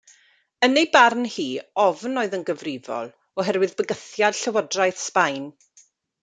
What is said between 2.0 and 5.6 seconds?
oedd yn gyfrifol, oherwydd bygythiad Llywodraeth Sbaen.